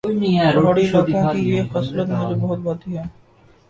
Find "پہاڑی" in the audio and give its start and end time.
0.03-0.81